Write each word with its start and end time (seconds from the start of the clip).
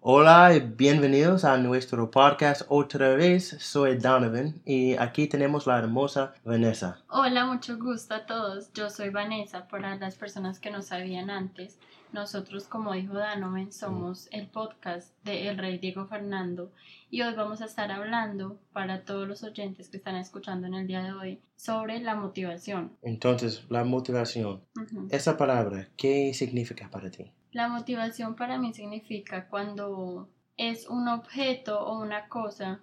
Hola 0.00 0.54
y 0.54 0.60
bienvenidos 0.60 1.44
a 1.44 1.58
nuestro 1.58 2.08
podcast 2.08 2.62
otra 2.68 3.16
vez. 3.16 3.56
Soy 3.58 3.98
Donovan 3.98 4.62
y 4.64 4.94
aquí 4.94 5.26
tenemos 5.26 5.66
la 5.66 5.76
hermosa 5.76 6.34
Vanessa. 6.44 7.02
Hola, 7.10 7.44
mucho 7.46 7.76
gusto 7.78 8.14
a 8.14 8.24
todos. 8.24 8.72
Yo 8.74 8.90
soy 8.90 9.10
Vanessa. 9.10 9.66
Para 9.66 9.96
las 9.96 10.14
personas 10.14 10.60
que 10.60 10.70
no 10.70 10.82
sabían 10.82 11.30
antes, 11.30 11.80
nosotros, 12.12 12.68
como 12.68 12.92
dijo 12.92 13.14
Donovan, 13.14 13.72
somos 13.72 14.28
el 14.30 14.46
podcast 14.46 15.12
de 15.24 15.48
El 15.48 15.58
Rey 15.58 15.78
Diego 15.78 16.06
Fernando 16.06 16.70
y 17.10 17.22
hoy 17.22 17.34
vamos 17.34 17.60
a 17.60 17.64
estar 17.64 17.90
hablando 17.90 18.60
para 18.72 19.04
todos 19.04 19.26
los 19.26 19.42
oyentes 19.42 19.88
que 19.88 19.96
están 19.96 20.14
escuchando 20.14 20.68
en 20.68 20.74
el 20.74 20.86
día 20.86 21.02
de 21.02 21.12
hoy 21.12 21.42
sobre 21.56 21.98
la 21.98 22.14
motivación. 22.14 22.92
Entonces, 23.02 23.64
la 23.68 23.82
motivación. 23.82 24.62
Esa 25.10 25.36
palabra, 25.36 25.88
¿qué 25.96 26.32
significa 26.34 26.88
para 26.88 27.10
ti? 27.10 27.32
La 27.52 27.68
motivación 27.68 28.34
para 28.36 28.58
mí 28.58 28.72
significa 28.74 29.48
cuando 29.48 30.28
es 30.56 30.86
un 30.88 31.08
objeto 31.08 31.80
o 31.80 32.00
una 32.02 32.28
cosa 32.28 32.80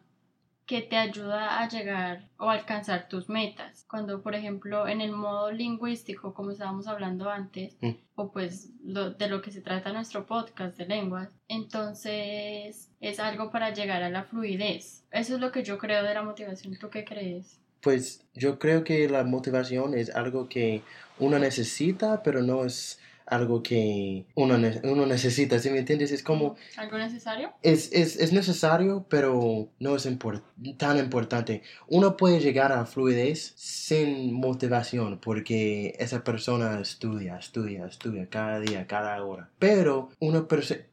que 0.65 0.81
te 0.81 0.97
ayuda 0.97 1.61
a 1.61 1.69
llegar 1.69 2.27
o 2.39 2.49
alcanzar 2.49 3.07
tus 3.07 3.29
metas. 3.29 3.85
Cuando, 3.87 4.23
por 4.23 4.33
ejemplo, 4.33 4.87
en 4.87 4.99
el 4.99 5.11
modo 5.11 5.51
lingüístico, 5.51 6.33
como 6.33 6.49
estábamos 6.51 6.87
hablando 6.87 7.29
antes, 7.29 7.77
Mm. 7.81 7.91
o 8.15 8.31
pues 8.31 8.71
lo- 8.83 9.11
de 9.11 9.27
lo 9.29 9.43
que 9.43 9.51
se 9.51 9.61
trata 9.61 9.93
nuestro 9.93 10.25
podcast 10.25 10.75
de 10.77 10.87
lenguas, 10.87 11.29
entonces 11.47 12.89
es 12.99 13.19
algo 13.19 13.51
para 13.51 13.73
llegar 13.73 14.01
a 14.03 14.09
la 14.09 14.23
fluidez. 14.23 15.03
Eso 15.11 15.35
es 15.35 15.39
lo 15.39 15.51
que 15.51 15.63
yo 15.63 15.77
creo 15.77 16.03
de 16.03 16.13
la 16.13 16.23
motivación. 16.23 16.75
¿Tú 16.79 16.89
qué 16.89 17.05
crees? 17.05 17.59
Pues 17.81 18.25
yo 18.33 18.57
creo 18.57 18.83
que 18.83 19.07
la 19.07 19.23
motivación 19.23 19.93
es 19.93 20.09
algo 20.15 20.49
que 20.49 20.81
uno 21.19 21.37
necesita, 21.37 22.23
pero 22.23 22.41
no 22.41 22.65
es 22.65 22.99
algo 23.25 23.63
que 23.63 24.25
uno, 24.35 24.57
ne- 24.57 24.81
uno 24.83 25.05
necesita, 25.05 25.57
¿sí 25.59 25.69
me 25.69 25.79
entiendes? 25.79 26.11
Es 26.11 26.21
como, 26.23 26.55
¿Algo 26.77 26.97
necesario? 26.97 27.51
es, 27.61 27.91
es, 27.91 28.17
es 28.17 28.33
necesario, 28.33 29.05
pero 29.09 29.69
no 29.79 29.95
es 29.95 30.05
impor- 30.05 30.43
tan 30.77 30.97
importante. 30.99 31.61
Uno 31.87 32.17
puede 32.17 32.39
llegar 32.39 32.71
a 32.71 32.85
fluidez 32.85 33.53
sin 33.55 34.33
motivación, 34.33 35.19
porque 35.19 35.95
esa 35.99 36.23
persona 36.23 36.79
estudia, 36.79 37.37
estudia, 37.37 37.85
estudia 37.85 38.27
cada 38.29 38.59
día, 38.59 38.85
cada 38.87 39.23
hora. 39.23 39.49
Pero 39.59 40.09
una 40.19 40.45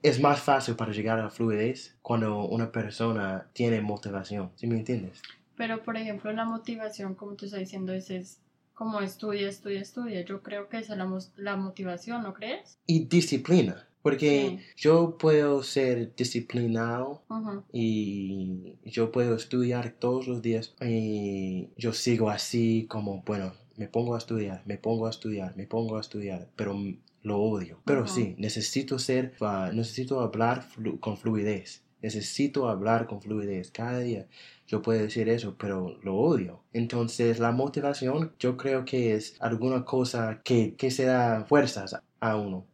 es 0.02 0.20
más 0.20 0.41
fácil 0.41 0.74
para 0.77 0.92
llegar 0.92 1.19
a 1.20 1.30
fluidez 1.30 1.96
cuando 2.02 2.44
una 2.46 2.72
persona 2.72 3.46
tiene 3.52 3.80
motivación, 3.80 4.50
¿sí 4.56 4.67
me 4.67 4.77
entiendes? 4.77 5.20
Pero, 5.56 5.83
por 5.83 5.96
ejemplo, 5.98 6.33
la 6.33 6.44
motivación, 6.46 7.14
como 7.14 7.34
tú 7.34 7.44
estás 7.44 7.61
diciendo, 7.61 7.92
es, 7.92 8.11
es 8.11 8.39
como 8.83 9.00
estudia, 9.00 9.48
estudia, 9.48 9.80
estudia. 9.80 10.25
Yo 10.25 10.42
creo 10.42 10.69
que 10.69 10.78
esa 10.78 10.94
es 10.94 10.98
la, 10.98 11.08
la 11.36 11.56
motivación, 11.56 12.25
¿no 12.25 12.34
crees? 12.34 12.80
Y 12.84 13.05
disciplina, 13.05 13.89
porque 14.02 14.58
yo 14.77 15.16
puedo 15.19 15.62
ser 15.62 16.16
disciplinado 16.16 17.22
Ujú. 17.28 17.62
y 17.72 18.74
yo 18.84 19.12
puedo 19.12 19.36
estudiar 19.36 19.92
todos 20.00 20.27
los 20.27 20.42
días 20.42 20.74
y 20.80 21.69
yo 21.77 21.92
sigo 21.92 22.28
así 22.28 22.86
como, 22.89 23.22
bueno, 23.24 23.52
me 23.77 23.86
pongo 23.86 24.16
a 24.16 24.19
estudiar, 24.19 24.62
me 24.66 24.78
pongo 24.78 25.06
a 25.06 25.11
estudiar, 25.11 25.56
me 25.56 25.67
pongo 25.69 25.96
a 25.96 26.00
estudiar, 26.00 26.50
pero 26.56 26.77
lo 27.22 27.39
odio. 27.41 27.80
Pero 27.84 28.00
Ujú. 28.02 28.08
sí, 28.11 28.34
necesito 28.36 28.98
ser, 28.98 29.34
ah, 29.42 29.70
necesito 29.72 30.19
hablar 30.20 30.64
flu- 30.69 30.98
con 30.98 31.17
fluidez, 31.17 31.84
necesito 32.03 32.69
hablar 32.69 33.06
con 33.06 33.22
fluidez 33.22 33.70
cada 33.70 33.98
día. 34.00 34.28
Yo 34.67 34.83
puedo 34.83 35.00
decir 35.03 35.28
eso, 35.28 35.56
pero 35.58 35.98
lo 36.03 36.17
odio. 36.17 36.64
Entonces 36.72 37.39
la 37.39 37.53
motivación 37.53 38.34
yo 38.39 38.56
creo 38.56 38.84
que 38.84 39.14
es 39.14 39.36
alguna 39.41 39.84
cosa 39.84 40.42
que, 40.45 40.77
que 40.77 40.91
se 40.91 41.05
da 41.06 41.45
fuerzas 41.47 42.00
a 42.20 42.36
uno. 42.36 42.67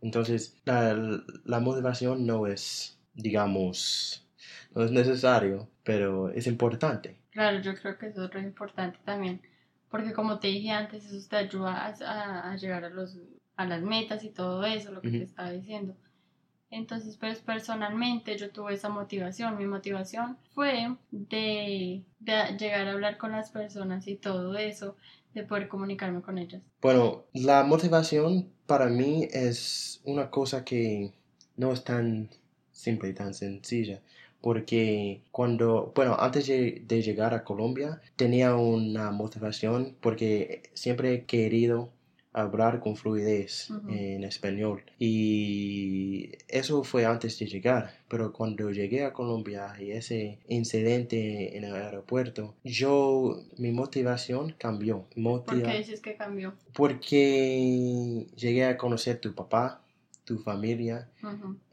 Entonces, 0.00 0.60
la, 0.64 0.94
la 1.44 1.60
motivación 1.60 2.26
no 2.26 2.46
es, 2.46 2.98
digamos, 3.14 4.28
no 4.74 4.84
es 4.84 4.90
necesario, 4.92 5.68
pero 5.82 6.30
es 6.30 6.46
importante. 6.46 7.18
Claro, 7.30 7.60
yo 7.60 7.74
creo 7.74 7.98
que 7.98 8.06
eso 8.08 8.24
es 8.32 8.44
importante 8.44 8.98
también, 9.04 9.42
porque 9.90 10.12
como 10.12 10.38
te 10.38 10.48
dije 10.48 10.70
antes, 10.70 11.04
eso 11.04 11.28
te 11.28 11.36
ayuda 11.36 11.86
a, 11.86 12.50
a- 12.52 12.56
llegar 12.56 12.84
a, 12.84 12.90
los, 12.90 13.18
a 13.56 13.66
las 13.66 13.82
metas 13.82 14.24
y 14.24 14.30
todo 14.30 14.64
eso, 14.64 14.92
lo 14.92 15.02
que 15.02 15.12
te 15.12 15.24
estaba 15.24 15.50
diciendo. 15.50 15.96
Entonces, 16.74 17.16
pues 17.16 17.38
personalmente 17.38 18.36
yo 18.36 18.50
tuve 18.50 18.74
esa 18.74 18.88
motivación. 18.88 19.56
Mi 19.56 19.64
motivación 19.64 20.36
fue 20.54 20.96
de, 21.12 22.02
llegar 22.58 22.88
a 22.88 22.92
hablar 22.92 23.16
con 23.16 23.30
las 23.30 23.50
personas 23.50 24.08
y 24.08 24.16
todo 24.16 24.56
eso, 24.56 24.96
de 25.34 25.44
poder 25.44 25.68
comunicarme 25.68 26.20
con 26.20 26.36
ellas. 26.36 26.62
Bueno, 26.82 27.26
la 27.32 27.62
motivación 27.62 28.50
para 28.66 28.86
mí 28.86 29.28
es 29.30 30.00
una 30.04 30.30
cosa 30.30 30.64
que 30.64 31.12
no 31.56 31.72
es 31.72 31.84
tan 31.84 32.28
simple 32.72 33.10
y 33.10 33.14
tan 33.14 33.34
sencilla. 33.34 34.00
Porque 34.40 35.22
cuando, 35.30 35.92
bueno, 35.94 36.16
antes 36.18 36.48
de 36.48 37.02
llegar 37.02 37.34
a 37.34 37.44
Colombia 37.44 38.00
tenía 38.16 38.56
una 38.56 39.12
motivación 39.12 39.96
porque 40.00 40.64
siempre 40.74 41.14
he 41.14 41.24
querido 41.24 41.93
hablar 42.34 42.80
con 42.80 42.96
fluidez 42.96 43.70
Ujú. 43.70 43.88
en 43.90 44.24
español. 44.24 44.82
Y 44.98 46.32
eso 46.48 46.82
fue 46.84 47.06
antes 47.06 47.38
de 47.38 47.46
llegar. 47.46 47.92
Pero 48.08 48.32
cuando 48.32 48.70
llegué 48.70 49.04
a 49.04 49.12
Colombia 49.12 49.72
y 49.80 49.92
ese 49.92 50.40
incidente 50.48 51.56
en 51.56 51.64
el 51.64 51.74
aeropuerto, 51.74 52.54
yo, 52.64 53.40
mi 53.56 53.70
motivación 53.72 54.54
cambió. 54.58 55.04
¿Por 55.14 55.16
Motiva- 55.18 55.70
qué 55.72 55.78
dices 55.78 56.00
que 56.00 56.16
cambió? 56.16 56.54
porque 56.74 58.26
llegué 58.36 58.64
a 58.64 58.76
conocer 58.76 59.20
tu 59.20 59.34
papá, 59.34 59.82
tu 60.24 60.38
familia 60.38 61.08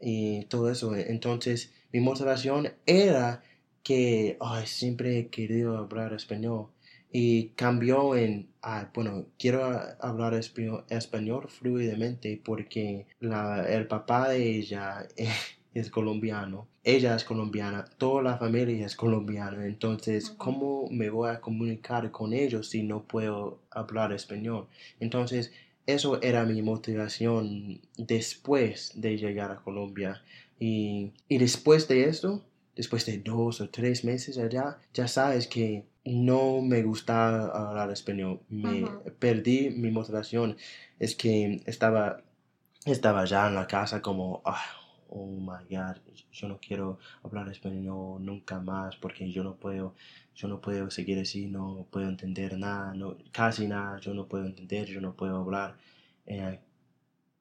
y 0.00 0.44
todo 0.46 0.70
eso. 0.70 0.94
Entonces, 0.96 1.72
mi 1.92 2.00
motivación 2.00 2.68
era 2.86 3.42
que 3.82 4.36
ay, 4.40 4.66
siempre 4.66 5.18
he 5.18 5.26
querido 5.28 5.76
hablar 5.76 6.12
español. 6.12 6.66
Y 7.12 7.48
cambió 7.50 8.16
en, 8.16 8.48
ah, 8.62 8.90
bueno, 8.94 9.26
quiero 9.38 9.64
hablar 10.00 10.32
espa- 10.34 10.84
español 10.88 11.48
fluidamente 11.48 12.40
porque 12.42 13.06
la, 13.20 13.66
el 13.68 13.86
papá 13.86 14.30
de 14.30 14.56
ella 14.58 15.06
es 15.74 15.90
colombiano, 15.90 16.66
ella 16.84 17.14
es 17.14 17.24
colombiana, 17.24 17.84
toda 17.98 18.22
la 18.22 18.38
familia 18.38 18.86
es 18.86 18.96
colombiana. 18.96 19.66
Entonces. 19.66 20.30
¿cómo 20.38 20.88
me 20.90 21.10
voy 21.10 21.30
a 21.30 21.40
comunicar 21.40 22.10
con 22.10 22.32
ellos 22.32 22.68
si 22.70 22.82
no 22.82 23.02
puedo 23.04 23.60
hablar 23.70 24.12
español? 24.12 24.66
Entonces, 25.00 25.52
eso 25.86 26.20
era 26.22 26.44
mi 26.44 26.62
motivación 26.62 27.80
después 27.96 28.92
de 28.94 29.16
llegar 29.18 29.50
a 29.50 29.56
Colombia. 29.56 30.22
Y, 30.58 31.12
y 31.28 31.38
después 31.38 31.88
de 31.88 32.04
esto, 32.04 32.42
después 32.76 33.04
de 33.06 33.18
dos 33.18 33.60
o 33.60 33.68
tres 33.68 34.04
meses 34.04 34.38
allá, 34.38 34.78
ya 34.94 35.08
sabes 35.08 35.46
que 35.48 35.84
no 36.04 36.60
me 36.62 36.82
gustaba 36.82 37.68
hablar 37.68 37.90
español. 37.90 38.40
Me 38.48 38.84
perdí 39.18 39.70
mi 39.70 39.90
motivación. 39.90 40.56
Es 40.98 41.14
que 41.14 41.62
estaba, 41.66 42.22
estaba 42.86 43.24
ya 43.24 43.48
en 43.48 43.54
la 43.54 43.66
casa 43.66 44.02
como, 44.02 44.42
ah, 44.44 44.62
oh 45.08 45.26
my 45.26 45.64
God, 45.70 45.96
yo 46.32 46.48
no 46.48 46.58
quiero 46.58 46.98
hablar 47.22 47.48
español 47.48 48.24
nunca 48.24 48.60
más 48.60 48.96
porque 48.96 49.30
yo 49.30 49.44
no 49.44 49.56
puedo, 49.56 49.94
yo 50.34 50.48
no 50.48 50.60
puedo 50.60 50.90
seguir 50.90 51.18
así, 51.18 51.46
no 51.48 51.86
puedo 51.90 52.08
entender 52.08 52.58
nada, 52.58 52.94
no, 52.94 53.16
casi 53.32 53.66
nada, 53.68 53.98
yo 54.00 54.14
no 54.14 54.26
puedo 54.26 54.46
entender, 54.46 54.88
yo 54.88 55.00
no 55.00 55.14
puedo 55.14 55.36
hablar. 55.38 55.76
Eh, 56.26 56.60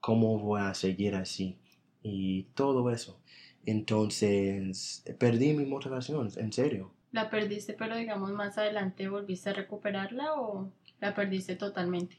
¿Cómo 0.01 0.39
voy 0.39 0.61
a 0.61 0.73
seguir 0.73 1.15
así? 1.15 1.57
Y 2.03 2.43
todo 2.55 2.91
eso. 2.91 3.19
Entonces, 3.65 5.03
perdí 5.19 5.53
mi 5.53 5.65
motivación, 5.65 6.29
en 6.35 6.51
serio. 6.53 6.91
¿La 7.11 7.29
perdiste, 7.29 7.73
pero 7.73 7.95
digamos 7.95 8.31
más 8.31 8.57
adelante 8.57 9.09
volviste 9.09 9.49
a 9.49 9.53
recuperarla 9.53 10.33
o 10.35 10.71
la 10.99 11.13
perdiste 11.13 11.55
totalmente? 11.55 12.17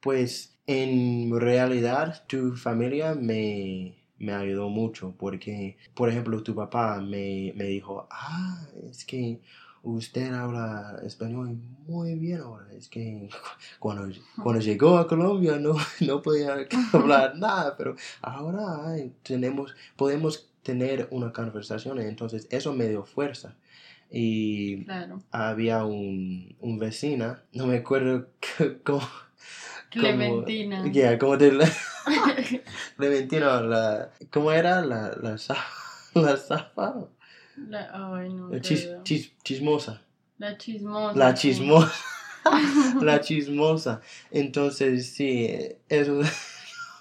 Pues 0.00 0.56
en 0.66 1.38
realidad 1.40 2.24
tu 2.28 2.54
familia 2.54 3.14
me, 3.14 3.96
me 4.18 4.32
ayudó 4.32 4.68
mucho 4.68 5.14
porque, 5.18 5.76
por 5.94 6.08
ejemplo, 6.08 6.42
tu 6.42 6.54
papá 6.54 7.00
me, 7.00 7.52
me 7.56 7.64
dijo, 7.64 8.06
ah, 8.10 8.64
es 8.88 9.04
que 9.04 9.40
usted 9.82 10.32
habla 10.32 11.00
español 11.04 11.58
muy 11.86 12.14
bien 12.14 12.40
ahora. 12.40 12.66
Es 12.72 12.88
que 12.88 13.28
cuando, 13.78 14.14
cuando 14.42 14.60
llegó 14.64 14.98
a 14.98 15.06
Colombia 15.08 15.58
no, 15.58 15.76
no 16.00 16.22
podía 16.22 16.56
hablar 16.92 17.36
nada, 17.36 17.76
pero 17.76 17.96
ahora 18.20 18.94
tenemos, 19.22 19.74
podemos 19.96 20.50
tener 20.62 21.08
una 21.10 21.32
conversación. 21.32 21.98
Entonces 22.00 22.46
eso 22.50 22.72
me 22.72 22.88
dio 22.88 23.04
fuerza. 23.04 23.56
Y 24.10 24.84
Claro. 24.84 25.22
había 25.30 25.84
un, 25.84 26.56
un 26.60 26.78
vecina, 26.78 27.42
no 27.52 27.66
me 27.66 27.78
acuerdo 27.78 28.28
cómo. 28.84 29.02
Clementina. 29.90 30.84
Ya, 30.92 31.18
¿cómo 31.18 31.38
te 31.38 31.50
Clementina, 32.96 33.60
la, 33.60 34.10
¿cómo 34.30 34.52
era? 34.52 34.82
La, 34.82 35.08
la, 35.20 35.36
la 36.14 36.36
zafa. 36.36 36.94
La, 37.56 37.90
ay, 38.14 38.28
no. 38.32 38.48
La 38.48 38.56
de 38.56 38.60
chis- 38.62 39.02
chis- 39.02 39.32
chismosa. 39.42 40.02
La 40.38 40.56
chismosa. 40.56 41.18
La 41.18 41.36
sí. 41.36 41.48
chismosa. 41.48 41.92
la 43.02 43.20
chismosa. 43.20 44.00
Entonces, 44.30 45.10
sí, 45.12 45.48
eso. 45.88 46.20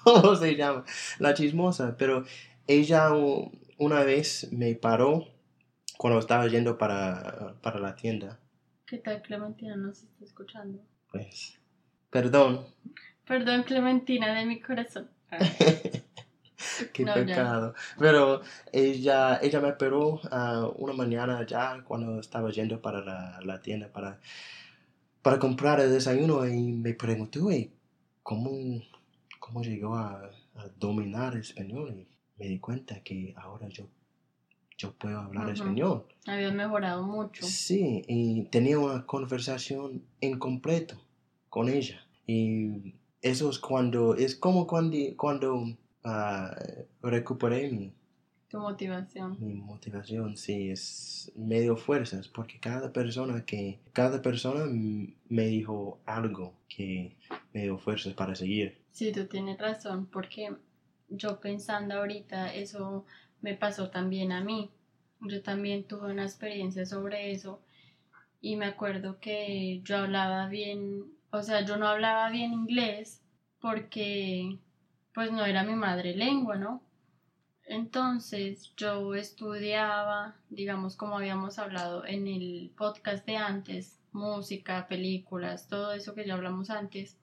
¿Cómo 0.04 0.36
se 0.36 0.56
llama? 0.56 0.84
La 1.20 1.34
chismosa. 1.34 1.96
Pero 1.98 2.26
ella 2.68 3.12
una 3.78 4.04
vez 4.04 4.48
me 4.52 4.74
paró 4.76 5.28
cuando 5.98 6.20
estaba 6.20 6.48
yendo 6.48 6.78
para, 6.78 7.56
para 7.62 7.80
la 7.80 7.96
tienda. 7.96 8.40
¿Qué 8.86 8.98
tal 8.98 9.22
Clementina 9.22 9.76
nos 9.76 10.04
está 10.04 10.24
escuchando? 10.24 10.80
Pues, 11.12 11.60
perdón, 12.10 12.66
Perdón 13.26 13.64
Clementina 13.64 14.34
de 14.34 14.46
mi 14.46 14.60
corazón. 14.62 15.10
Ah, 15.32 15.38
qué 16.94 17.04
No, 17.04 17.14
ya. 17.16 17.26
pecado. 17.26 17.74
Pero 18.00 18.42
ella, 18.72 19.40
ella 19.42 19.60
me 19.60 19.70
esperó 19.70 20.22
ah, 20.32 20.70
una 20.78 20.94
mañana 20.94 21.46
ya 21.46 21.84
cuando 21.84 22.20
estaba 22.20 22.50
yendo 22.52 22.82
para 22.82 23.02
la, 23.02 23.40
la 23.44 23.62
tienda 23.62 23.92
para, 23.92 24.20
para 25.22 25.40
comprar 25.40 25.80
el 25.82 25.92
desayuno 25.92 26.48
y 26.48 26.72
me 26.72 26.94
preguntó 26.94 27.52
"Ey, 27.52 27.74
cómo, 28.24 28.50
cómo 29.40 29.62
llegó 29.62 29.96
a, 29.96 30.32
a 30.56 30.68
dominar 30.78 31.34
el 31.34 31.42
español 31.42 31.92
y 31.92 32.08
me 32.40 32.48
di 32.48 32.60
cuenta 32.60 33.02
que 33.04 33.34
ahora 33.36 33.68
yo, 33.68 33.90
yo 34.78 34.94
puedo 34.94 35.20
hablar 35.20 35.46
Ujú. 35.46 35.54
español. 35.54 36.06
Habías 36.26 36.54
mejorado 36.54 37.04
mucho. 37.04 37.46
Sí, 37.46 38.04
y 38.08 38.44
tenía 38.46 38.78
una 38.80 39.06
conversación 39.06 40.04
en 40.22 40.38
completo 40.40 41.02
con 41.50 41.70
ella. 41.70 42.06
Y 42.26 42.96
eso 43.22 43.50
es 43.50 43.60
cuando, 43.60 44.16
es 44.16 44.36
como 44.36 44.68
cuando, 44.68 44.98
cuando 45.16 45.66
ah, 46.04 46.56
recuperé 47.02 47.72
mi, 47.72 47.94
Tu 48.50 48.60
motivación. 48.60 49.38
mi 49.40 49.56
motivación, 49.56 50.38
sí, 50.38 50.70
es 50.70 51.32
medio 51.36 51.76
fuerzas, 51.76 52.28
porque 52.28 52.60
cada 52.60 52.94
persona 52.94 53.44
que, 53.46 53.80
cada 53.94 54.22
persona 54.22 54.66
me 55.30 55.48
dijo 55.48 56.00
algo 56.06 56.54
que 56.70 57.18
me 57.54 57.64
dio 57.64 57.78
fuerzas 57.78 58.14
para 58.14 58.36
seguir. 58.36 58.78
Sí, 58.92 59.12
tú 59.12 59.26
tienes 59.26 59.58
razón, 59.58 60.06
porque 60.06 60.56
yo 61.10 61.40
pensando 61.40 61.96
ahorita, 61.96 62.54
eso 62.54 63.06
me 63.42 63.56
pasó 63.56 63.90
también 63.90 64.32
a 64.32 64.42
mí. 64.42 64.72
Yo 65.22 65.42
también 65.42 65.84
tuve 65.86 66.12
una 66.12 66.24
experiencia 66.24 66.86
sobre 66.86 67.32
eso 67.32 67.62
y 68.42 68.56
me 68.56 68.66
acuerdo 68.66 69.20
que 69.20 69.82
yo 69.84 69.98
hablaba 69.98 70.48
bien, 70.48 71.06
o 71.32 71.42
sea, 71.42 71.62
yo 71.66 71.78
no 71.78 71.88
hablaba 71.88 72.30
bien 72.30 72.54
inglés 72.54 73.22
porque 73.60 74.58
pues 75.14 75.32
no 75.32 75.46
era 75.46 75.64
mi 75.64 75.74
madre 75.74 76.16
lengua, 76.16 76.58
¿no? 76.58 76.82
Entonces 77.64 78.74
yo 78.78 79.16
estudiaba, 79.16 80.36
digamos 80.50 80.96
como 80.96 81.18
habíamos 81.18 81.60
hablado 81.60 82.06
en 82.06 82.28
el 82.28 82.72
podcast 82.78 83.26
de 83.26 83.38
antes, 83.38 84.00
música, 84.14 84.88
películas, 84.88 85.68
todo 85.68 85.94
eso 85.94 86.16
que 86.16 86.26
ya 86.26 86.36
hablamos 86.36 86.70
antes. 86.70 87.18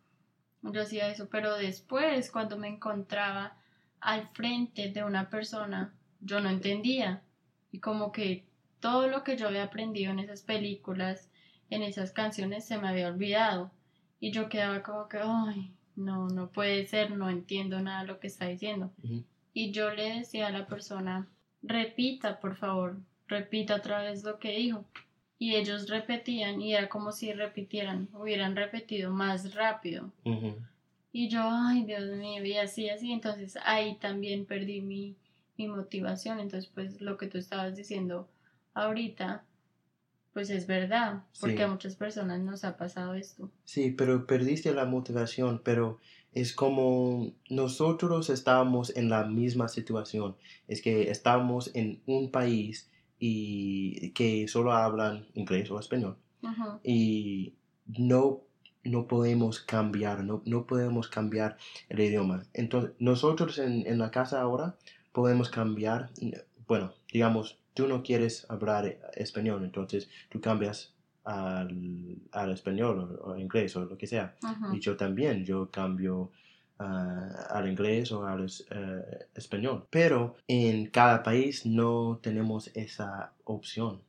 Yo 0.62 0.82
hacía 0.82 1.08
eso, 1.08 1.28
pero 1.30 1.56
después 1.56 2.30
cuando 2.30 2.58
me 2.58 2.68
encontraba 2.68 3.56
al 4.00 4.28
frente 4.34 4.90
de 4.90 5.04
una 5.04 5.30
persona, 5.30 5.94
yo 6.24 6.40
no 6.40 6.50
entendía. 6.50 7.22
Y 7.70 7.78
como 7.78 8.12
que 8.12 8.44
todo 8.80 9.08
lo 9.08 9.22
que 9.24 9.36
yo 9.36 9.48
había 9.48 9.64
aprendido 9.64 10.10
en 10.10 10.18
esas 10.18 10.42
películas, 10.42 11.30
en 11.70 11.82
esas 11.82 12.12
canciones, 12.12 12.64
se 12.64 12.78
me 12.78 12.88
había 12.88 13.08
olvidado. 13.08 13.70
Y 14.20 14.30
yo 14.30 14.48
quedaba 14.48 14.82
como 14.82 15.08
que, 15.08 15.18
ay, 15.22 15.72
no, 15.96 16.28
no 16.28 16.50
puede 16.50 16.86
ser, 16.86 17.10
no 17.10 17.30
entiendo 17.30 17.80
nada 17.80 18.02
de 18.02 18.08
lo 18.08 18.20
que 18.20 18.26
está 18.26 18.46
diciendo. 18.46 18.90
Y 19.52 19.70
yo 19.70 19.90
le 19.94 20.18
decía 20.18 20.48
a 20.48 20.50
la 20.50 20.66
persona, 20.66 21.28
repita, 21.62 22.40
por 22.40 22.56
favor, 22.56 22.96
repita 23.26 23.76
otra 23.76 24.02
vez 24.02 24.24
lo 24.24 24.38
que 24.38 24.56
dijo. 24.56 24.84
Y 25.38 25.56
ellos 25.56 25.88
repetían 25.88 26.60
y 26.60 26.74
era 26.74 26.88
como 26.88 27.12
si 27.12 27.32
repitieran, 27.32 28.08
hubieran 28.14 28.56
repetido 28.56 29.12
más 29.12 29.54
rápido. 29.54 30.10
Y 31.12 31.28
yo, 31.28 31.42
ay, 31.44 31.84
Dios 31.84 32.10
mío, 32.16 32.44
y 32.44 32.56
así, 32.56 32.88
así. 32.88 33.12
Entonces 33.12 33.56
ahí 33.64 33.96
también 33.96 34.46
perdí 34.46 34.80
mi, 34.80 35.16
mi 35.56 35.68
motivación. 35.68 36.40
Entonces, 36.40 36.70
pues 36.72 37.00
lo 37.00 37.16
que 37.16 37.26
tú 37.26 37.38
estabas 37.38 37.76
diciendo 37.76 38.28
ahorita, 38.74 39.44
pues 40.32 40.50
es 40.50 40.66
verdad, 40.66 41.22
porque 41.40 41.56
Sí. 41.58 41.62
a 41.62 41.68
muchas 41.68 41.94
personas 41.96 42.40
nos 42.40 42.64
ha 42.64 42.76
pasado 42.76 43.14
esto. 43.14 43.50
Sí, 43.64 43.92
pero 43.92 44.26
perdiste 44.26 44.72
la 44.74 44.84
motivación, 44.84 45.62
pero 45.64 45.98
es 46.32 46.52
como 46.52 47.32
nosotros 47.48 48.30
estábamos 48.30 48.96
en 48.96 49.08
la 49.08 49.24
misma 49.24 49.68
situación. 49.68 50.36
Es 50.66 50.82
que 50.82 51.10
estábamos 51.10 51.70
en 51.74 52.02
un 52.06 52.30
país 52.32 52.90
y 53.18 54.10
que 54.10 54.48
solo 54.48 54.72
hablan 54.72 55.28
inglés 55.34 55.70
o 55.70 55.78
español 55.78 56.18
Ujú, 56.42 56.80
y 56.82 57.54
no, 57.86 58.42
no 58.82 59.06
podemos 59.06 59.60
cambiar, 59.60 60.24
no, 60.24 60.42
no 60.44 60.66
podemos 60.66 61.08
cambiar 61.08 61.56
el 61.88 62.00
idioma. 62.00 62.42
Entonces, 62.52 62.92
nosotros 62.98 63.58
en, 63.58 63.86
en 63.86 63.98
la 63.98 64.10
casa 64.10 64.40
ahora 64.40 64.76
podemos 65.14 65.48
cambiar, 65.48 66.10
bueno, 66.66 66.92
digamos, 67.10 67.56
tú 67.72 67.86
no 67.86 68.02
quieres 68.02 68.44
hablar 68.50 68.98
español, 69.14 69.64
entonces 69.64 70.10
tú 70.28 70.40
cambias 70.40 70.92
al, 71.22 72.18
al 72.32 72.50
español 72.52 73.18
o, 73.22 73.30
o 73.30 73.38
inglés 73.38 73.76
o 73.76 73.84
lo 73.84 73.96
que 73.96 74.08
sea. 74.08 74.34
Y 74.74 74.80
yo 74.80 74.96
también, 74.96 75.44
yo 75.44 75.70
cambio 75.70 76.32
ah, 76.80 77.46
al 77.50 77.68
inglés 77.70 78.10
o 78.12 78.26
al 78.26 78.44
eh, 78.70 79.26
español. 79.34 79.86
Pero 79.88 80.34
en 80.48 80.86
cada 80.90 81.22
país 81.22 81.64
no 81.64 82.18
tenemos 82.20 82.70
esa 82.74 83.32
opción. 83.44 84.02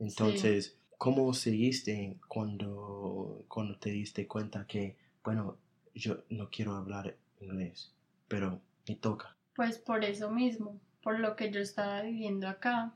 Entonces, 0.00 0.76
¿cómo 0.98 1.32
seguiste 1.34 2.18
cuando, 2.28 3.44
cuando 3.48 3.78
te 3.78 3.90
diste 3.90 4.26
cuenta 4.26 4.66
que, 4.66 4.96
bueno, 5.24 5.56
yo 5.94 6.18
no 6.30 6.50
quiero 6.50 6.74
hablar 6.74 7.16
inglés, 7.40 7.92
pero 8.28 8.60
me 8.88 8.96
toca? 8.96 9.36
Pues 9.56 9.78
por 9.78 10.04
eso 10.04 10.30
mismo, 10.30 10.78
por 11.02 11.18
lo 11.18 11.34
que 11.34 11.50
yo 11.50 11.60
estaba 11.60 12.02
viviendo 12.02 12.48
acá. 12.48 12.92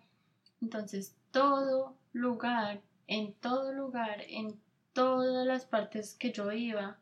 Entonces, 0.60 1.16
todo 1.30 1.96
lugar, 2.12 2.80
en 3.06 3.32
todo 3.34 3.72
lugar, 3.72 4.22
en 4.28 4.60
todas 4.92 5.46
las 5.46 5.64
partes 5.64 6.14
que 6.14 6.32
yo 6.32 6.52
iba, 6.52 6.98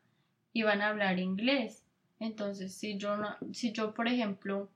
iban 0.53 0.81
a 0.81 0.89
hablar 0.89 1.19
inglés. 1.19 1.83
Entonces, 2.19 2.73
si 2.73 2.97
yo 2.97 3.17
no, 3.17 3.35
si 3.53 3.71
yo, 3.71 3.93
por 3.93 4.07
ejemplo, 4.07 4.69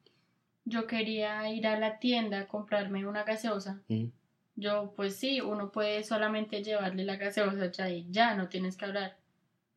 yo 0.65 0.87
quería 0.87 1.49
ir 1.49 1.67
a 1.67 1.79
la 1.79 1.99
tienda 1.99 2.41
a 2.41 2.47
comprarme 2.47 3.07
una 3.07 3.23
gaseosa, 3.23 3.81
¿Mm? 3.89 4.07
yo, 4.55 4.93
pues 4.95 5.15
sí, 5.15 5.41
uno 5.41 5.71
puede 5.71 6.03
solamente 6.03 6.63
llevarle 6.63 7.03
la 7.05 7.17
gaseosa 7.17 7.71
ya 7.71 7.89
y 7.89 8.07
ya, 8.11 8.35
no 8.35 8.49
tienes 8.49 8.77
que 8.77 8.85
hablar. 8.85 9.17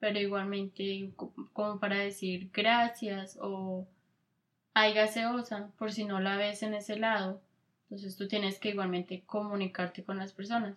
Pero 0.01 0.19
igualmente, 0.21 1.13
co- 1.17 1.33
como 1.53 1.81
para 1.81 1.99
decir 1.99 2.51
gracias 2.53 3.39
o 3.41 3.87
hay 4.79 4.93
gaseosa, 4.93 5.71
por 5.79 5.91
si 5.91 6.05
no 6.05 6.21
la 6.21 6.37
ves 6.37 6.63
en 6.63 6.75
ese 6.75 6.99
lado, 6.99 7.41
entonces 7.85 8.15
tú 8.15 8.29
tienes 8.29 8.59
que 8.59 8.69
igualmente 8.69 9.23
comunicarte 9.25 10.05
con 10.05 10.19
las 10.19 10.35
personas. 10.35 10.77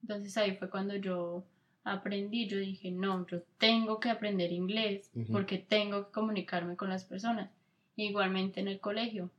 Entonces 0.00 0.34
ahí 0.38 0.56
fue 0.56 0.70
cuando 0.70 0.96
yo 0.96 1.44
aprendí, 1.84 2.48
yo 2.48 2.56
dije, 2.56 2.90
no, 2.90 3.26
yo 3.26 3.42
tengo 3.58 4.00
que 4.00 4.08
aprender 4.08 4.50
inglés 4.50 5.10
porque 5.30 5.58
tengo 5.58 6.06
que 6.06 6.12
comunicarme 6.12 6.74
con 6.74 6.88
las 6.88 7.04
personas. 7.04 7.50
Igualmente 7.96 8.60
en 8.60 8.68
el 8.68 8.80
colegio. 8.80 9.30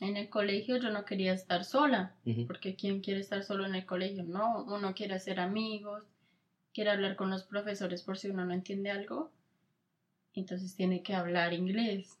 En 0.00 0.16
el 0.16 0.28
colegio 0.28 0.78
yo 0.78 0.90
no 0.90 1.04
quería 1.04 1.32
estar 1.32 1.64
sola, 1.64 2.16
porque 2.48 2.74
¿quién 2.74 3.02
quiere 3.02 3.20
estar 3.20 3.44
solo 3.44 3.66
en 3.66 3.76
el 3.76 3.86
colegio? 3.86 4.24
No, 4.24 4.64
uno 4.64 4.94
quiere 4.94 5.14
hacer 5.14 5.38
amigos, 5.38 6.08
quiere 6.74 6.90
hablar 6.90 7.14
con 7.14 7.30
los 7.30 7.44
profesores 7.44 8.02
por 8.02 8.18
si 8.18 8.30
uno 8.30 8.44
no 8.44 8.52
entiende 8.52 8.90
algo, 8.90 9.30
entonces 10.34 10.74
tiene 10.74 11.04
que 11.04 11.14
hablar 11.14 11.52
inglés. 11.52 12.18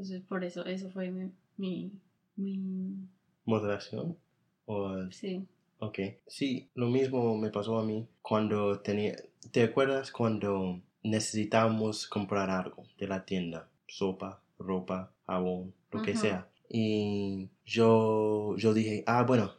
Entonces 0.00 0.22
por 0.22 0.42
eso, 0.44 0.64
eso 0.64 0.88
fue 0.88 1.10
mi, 1.10 1.30
mi, 1.58 1.92
mi- 2.36 3.06
¿Motivación? 3.44 4.16
¿O 4.64 4.96
sí, 5.10 5.46
Ok, 5.78 5.98
sí, 6.26 6.70
lo 6.74 6.88
mismo 6.88 7.36
me 7.36 7.50
pasó 7.50 7.78
a 7.78 7.84
mí 7.84 8.08
cuando 8.22 8.80
tenía, 8.80 9.14
¿te 9.52 9.62
acuerdas 9.62 10.10
cuando 10.10 10.80
necesitábamos 11.02 12.06
comprar 12.06 12.48
algo 12.48 12.84
de 12.98 13.08
la 13.08 13.26
tienda? 13.26 13.68
Sopa, 13.88 14.42
ropa, 14.58 15.12
jabón, 15.26 15.74
lo 15.90 16.00
que 16.00 16.16
sea. 16.16 16.48
Y 16.70 17.50
yo, 17.66 18.56
yo 18.56 18.72
dije, 18.72 19.04
ah, 19.06 19.24
bueno, 19.24 19.52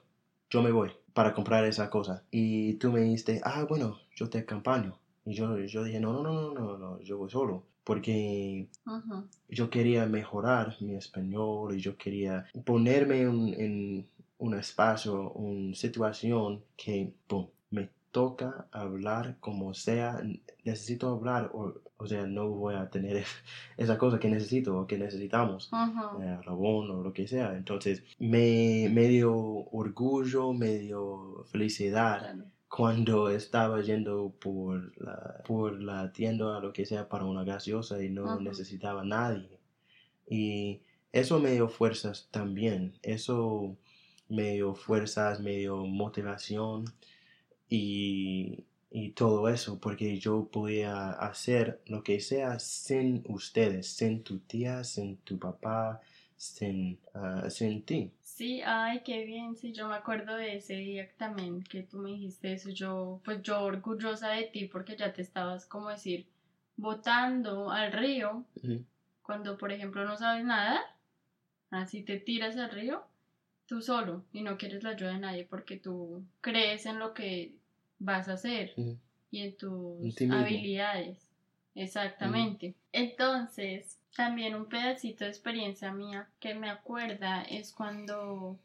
yo 0.50 0.64
me 0.64 0.72
voy 0.72 0.90
para 1.14 1.36
comprar 1.36 1.66
esa 1.66 1.92
cosa. 1.92 2.24
Y 2.32 2.74
tú 2.76 2.92
me 2.92 3.02
dijiste, 3.02 3.42
ah, 3.44 3.68
bueno, 3.70 4.00
yo 4.16 4.28
te 4.28 4.40
acompaño. 4.40 4.98
Y 5.26 5.34
yo, 5.34 5.58
yo 5.60 5.84
dije, 5.84 6.00
no, 6.00 6.14
no, 6.14 6.24
no, 6.24 6.54
no, 6.54 6.54
no, 6.54 6.78
no, 6.78 7.00
yo 7.02 7.18
voy 7.18 7.30
solo. 7.30 7.64
Porque 7.84 8.68
yo 9.50 9.70
quería 9.70 10.06
mejorar 10.06 10.76
mi 10.82 10.96
español 10.96 11.76
y 11.76 11.80
yo 11.82 11.98
quería 11.98 12.46
ponerme 12.66 13.22
en, 13.22 13.54
en 13.60 14.08
un 14.38 14.54
espacio, 14.56 15.32
una 15.34 15.76
situación 15.76 16.64
que 16.78 17.14
boom, 17.28 17.48
me 17.72 17.90
toca 18.12 18.68
hablar 18.72 19.38
como 19.40 19.74
sea, 19.74 20.22
necesito 20.64 21.10
hablar 21.10 21.50
o, 21.54 21.74
o 21.98 22.08
sea, 22.08 22.26
no 22.28 22.50
voy 22.50 22.76
a 22.76 22.90
tener 22.90 23.24
esa 23.78 23.98
cosa 23.98 24.20
que 24.20 24.30
necesito 24.30 24.78
o 24.78 24.86
que 24.88 24.98
necesitamos. 24.98 25.72
ujú. 25.72 26.22
eh, 26.22 26.38
Rabón 26.44 26.92
o 26.92 27.02
lo 27.04 27.14
que 27.14 27.28
sea. 27.28 27.56
Entonces, 27.56 28.04
me, 28.20 28.90
me 28.92 29.08
dio 29.08 29.34
orgullo, 29.36 30.54
me 30.54 30.78
dio 30.80 31.46
felicidad. 31.52 32.36
Cuando 32.72 33.30
estaba 33.30 33.82
yendo 33.82 34.34
por 34.40 34.98
la, 34.98 35.44
por 35.46 35.82
la 35.82 36.14
tienda 36.14 36.58
o 36.58 36.62
lo 36.62 36.72
que 36.72 36.86
sea 36.86 37.10
para 37.10 37.26
una 37.26 37.44
gaseosa 37.44 38.02
y 38.02 38.10
no 38.10 38.40
necesitaba 38.40 39.04
nadie. 39.04 39.60
Y 40.30 40.80
eso 41.12 41.42
me 41.42 41.52
dio 41.52 41.68
fuerzas 41.68 42.30
también. 42.32 42.94
Eso 43.04 43.76
me 44.30 44.54
dio 44.54 44.74
fuerzas, 44.74 45.42
me 45.42 45.58
dio 45.58 45.86
motivación 45.86 46.86
y, 47.68 48.64
y 48.90 49.10
todo 49.12 49.50
eso, 49.50 49.78
porque 49.80 50.18
yo 50.18 50.48
podía 50.50 51.10
hacer 51.12 51.82
lo 51.88 52.04
que 52.04 52.22
sea 52.22 52.58
sin 52.60 53.26
ustedes, 53.28 53.88
sin 53.88 54.24
tu 54.24 54.40
tía, 54.40 54.86
sin 54.86 55.18
tu 55.18 55.38
papá, 55.38 56.00
sin, 56.38 57.00
ah, 57.14 57.50
sin 57.50 57.82
ti. 57.84 58.12
Sí, 58.42 58.60
ay, 58.66 59.02
qué 59.06 59.24
bien, 59.24 59.56
sí, 59.56 59.72
yo 59.72 59.88
me 59.88 59.94
acuerdo 59.94 60.36
de 60.36 60.56
ese 60.56 60.74
día 60.74 61.08
también 61.16 61.62
que 61.62 61.84
tú 61.84 62.00
me 62.00 62.10
dijiste 62.10 62.54
eso, 62.54 62.72
yo, 62.72 63.22
pues 63.24 63.44
yo 63.44 63.62
orgullosa 63.62 64.30
de 64.30 64.46
ti 64.46 64.66
porque 64.66 64.98
ya 64.98 65.14
te 65.14 65.22
estabas, 65.22 65.68
como 65.68 65.90
decir, 65.90 66.26
botando 66.76 67.70
al 67.70 67.92
río, 67.92 68.44
cuando 69.22 69.60
por 69.60 69.72
ejemplo 69.72 70.06
no 70.06 70.18
sabes 70.18 70.44
nadar, 70.44 70.80
así 71.70 72.02
te 72.02 72.18
tiras 72.18 72.58
al 72.58 72.72
río, 72.72 73.04
tú 73.68 73.84
solo, 73.84 74.26
y 74.34 74.42
no 74.42 74.58
quieres 74.58 74.82
la 74.82 74.90
ayuda 74.90 75.12
de 75.12 75.20
nadie 75.20 75.46
porque 75.48 75.78
tú 75.78 76.26
crees 76.42 76.88
en 76.88 76.98
lo 76.98 77.14
que 77.14 77.54
vas 78.00 78.28
a 78.28 78.34
hacer 78.34 78.74
y 79.30 79.42
en 79.42 79.56
tus 79.56 80.20
habilidades. 80.32 81.30
Exactamente. 81.76 82.74
Entonces, 82.92 84.01
también 84.16 84.56
un 84.56 84.66
pedacito 84.66 85.24
de 85.24 85.30
experiencia 85.30 85.92
mía 85.92 86.28
que 86.40 86.54
me 86.54 86.70
acuerda 86.70 87.44
es 87.44 87.72
cuando 87.72 88.60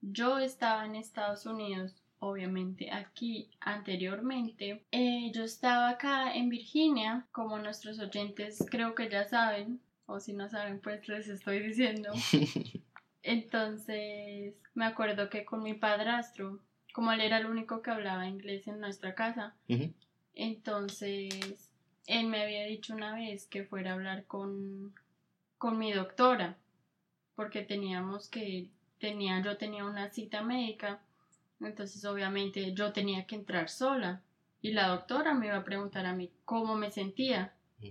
yo 0.00 0.38
estaba 0.38 0.84
en 0.86 0.96
Estados 0.96 1.46
Unidos, 1.46 2.02
obviamente 2.18 2.90
aquí 2.92 3.50
anteriormente. 3.60 4.84
eh, 4.92 5.30
yo 5.34 5.44
estaba 5.44 5.90
acá 5.90 6.34
en 6.34 6.48
Virginia, 6.48 7.26
como 7.32 7.58
nuestros 7.58 7.98
oyentes 7.98 8.64
creo 8.70 8.94
que 8.94 9.10
ya 9.10 9.24
saben, 9.24 9.80
o 10.06 10.20
si 10.20 10.32
no 10.32 10.48
saben, 10.48 10.80
pues 10.80 11.08
les 11.08 11.28
estoy 11.28 11.60
diciendo. 11.60 12.12
Entonces, 13.22 14.54
me 14.74 14.84
acuerdo 14.84 15.28
que 15.28 15.44
con 15.44 15.62
mi 15.62 15.74
padrastro, 15.74 16.60
como 16.92 17.10
él 17.10 17.20
era 17.20 17.38
el 17.38 17.46
único 17.46 17.82
que 17.82 17.90
hablaba 17.90 18.28
inglés 18.28 18.68
en 18.68 18.78
nuestra 18.78 19.16
casa, 19.16 19.56
entonces 20.32 21.70
él 22.06 22.26
me 22.26 22.42
había 22.42 22.64
dicho 22.64 22.94
una 22.94 23.14
vez 23.14 23.46
que 23.46 23.64
fuera 23.64 23.90
a 23.90 23.94
hablar 23.94 24.24
con, 24.26 24.94
con 25.58 25.78
mi 25.78 25.92
doctora, 25.92 26.56
porque 27.34 27.62
teníamos 27.62 28.28
que, 28.28 28.68
tenía, 28.98 29.42
yo 29.42 29.56
tenía 29.56 29.84
una 29.84 30.10
cita 30.10 30.42
médica, 30.42 31.00
entonces 31.60 32.04
obviamente 32.04 32.72
yo 32.72 32.92
tenía 32.92 33.26
que 33.26 33.34
entrar 33.34 33.68
sola 33.68 34.22
y 34.60 34.72
la 34.72 34.88
doctora 34.88 35.34
me 35.34 35.46
iba 35.46 35.56
a 35.56 35.64
preguntar 35.64 36.06
a 36.06 36.14
mí 36.14 36.30
cómo 36.44 36.76
me 36.76 36.90
sentía. 36.90 37.54
Mm. 37.78 37.88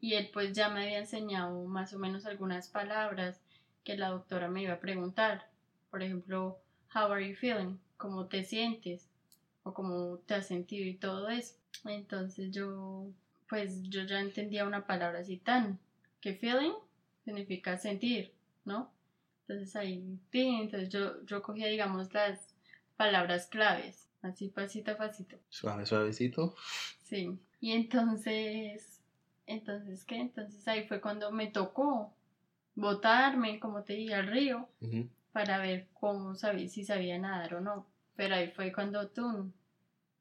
Y 0.00 0.14
él 0.14 0.30
pues 0.32 0.52
ya 0.52 0.68
me 0.68 0.84
había 0.84 0.98
enseñado 0.98 1.64
más 1.64 1.92
o 1.92 1.98
menos 1.98 2.26
algunas 2.26 2.68
palabras 2.68 3.40
que 3.84 3.96
la 3.96 4.08
doctora 4.08 4.48
me 4.48 4.62
iba 4.62 4.74
a 4.74 4.80
preguntar. 4.80 5.48
Por 5.90 6.02
ejemplo, 6.02 6.58
how 6.94 7.12
are 7.12 7.28
you 7.28 7.36
feeling? 7.36 7.78
¿Cómo 7.96 8.26
te 8.26 8.44
sientes? 8.44 9.08
O 9.62 9.74
cómo 9.74 10.18
te 10.26 10.34
has 10.34 10.46
sentido 10.46 10.86
y 10.86 10.94
todo 10.94 11.28
eso. 11.28 11.56
Entonces 11.84 12.50
yo, 12.50 13.06
pues 13.48 13.82
yo 13.84 14.02
ya 14.02 14.20
entendía 14.20 14.66
una 14.66 14.86
palabra 14.86 15.20
así 15.20 15.36
tan, 15.36 15.78
que 16.20 16.34
feeling 16.34 16.72
significa 17.24 17.78
sentir, 17.78 18.32
¿no? 18.64 18.92
Entonces 19.46 19.76
ahí, 19.76 20.18
sí, 20.30 20.58
entonces 20.60 20.88
yo, 20.88 21.24
yo 21.24 21.42
cogía, 21.42 21.68
digamos, 21.68 22.12
las 22.14 22.54
palabras 22.96 23.46
claves, 23.46 24.08
así 24.22 24.48
pasito 24.48 24.92
a 24.92 24.96
pasito. 24.96 25.36
Suave, 25.48 25.84
suavecito. 25.84 26.54
Sí. 27.02 27.38
Y 27.60 27.72
entonces, 27.72 29.00
entonces, 29.46 30.04
¿qué? 30.04 30.16
Entonces 30.16 30.66
ahí 30.68 30.86
fue 30.86 31.00
cuando 31.00 31.30
me 31.30 31.48
tocó 31.48 32.14
botarme, 32.74 33.60
como 33.60 33.82
te 33.82 33.94
dije, 33.94 34.14
al 34.14 34.26
río 34.26 34.68
para 35.32 35.58
ver 35.58 35.88
cómo 35.94 36.34
sabía, 36.34 36.68
si 36.68 36.84
sabía 36.84 37.18
nadar 37.18 37.54
o 37.54 37.60
no. 37.60 37.86
Pero 38.16 38.36
ahí 38.36 38.50
fue 38.50 38.72
cuando 38.72 39.08
tú, 39.08 39.52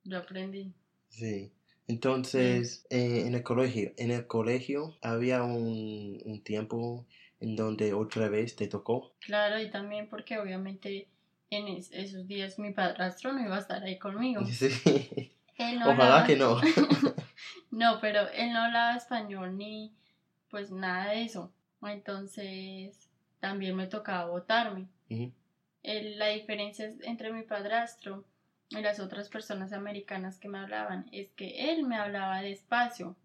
yo 0.03 0.17
aprendí. 0.17 0.73
Sí. 1.09 1.51
Entonces, 1.87 2.85
eh, 2.89 3.23
en 3.25 3.35
el 3.35 3.43
colegio, 3.43 3.91
en 3.97 4.11
el 4.11 4.25
colegio 4.27 4.97
había 5.01 5.43
un, 5.43 6.21
un 6.25 6.43
tiempo 6.43 7.05
en 7.39 7.55
donde 7.55 7.93
otra 7.93 8.29
vez 8.29 8.55
te 8.55 8.67
tocó. 8.67 9.13
Claro, 9.19 9.59
y 9.61 9.69
también 9.69 10.07
porque 10.09 10.37
obviamente 10.39 11.07
en 11.49 11.67
es- 11.67 11.91
esos 11.91 12.27
días 12.27 12.57
mi 12.57 12.71
padrastro 12.71 13.33
no 13.33 13.43
iba 13.43 13.55
a 13.57 13.59
estar 13.59 13.83
ahí 13.83 13.99
conmigo. 13.99 14.41
Sí. 14.51 14.69
Él 15.57 15.77
no 15.79 15.85
Ojalá 15.91 16.23
hablaba- 16.23 16.27
que 16.27 16.35
no. 16.35 16.59
No, 17.71 17.99
pero 18.01 18.29
él 18.29 18.53
no 18.53 18.59
hablaba 18.65 18.95
español 18.95 19.57
ni 19.57 19.91
pues 20.49 20.71
nada 20.71 21.11
de 21.11 21.23
eso. 21.23 21.51
Entonces 21.81 23.09
también 23.39 23.75
me 23.75 23.87
tocaba 23.87 24.29
votarme. 24.29 24.87
La 25.83 26.27
diferencia 26.29 26.85
es- 26.87 27.01
entre 27.03 27.31
mi 27.33 27.43
padrastro 27.43 28.23
y 28.77 28.81
las 28.81 28.99
otras 28.99 29.29
personas 29.29 29.71
americanas 29.73 30.39
que 30.39 30.49
me 30.49 30.59
hablaban 30.59 31.07
es 31.11 31.31
que 31.31 31.71
él 31.71 31.83
me 31.83 31.95
hablaba 31.95 32.41
despacio. 32.41 33.15